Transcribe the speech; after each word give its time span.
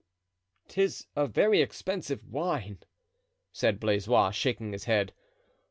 "'Tis 0.67 1.05
a 1.15 1.27
very 1.27 1.61
expensive 1.61 2.25
wine," 2.25 2.79
said 3.53 3.79
Blaisois, 3.79 4.31
shaking 4.31 4.71
his 4.71 4.85
head. 4.85 5.13